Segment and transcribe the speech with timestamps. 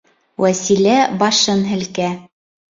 [0.45, 0.95] Вәсилә
[1.25, 2.13] башын һелкә.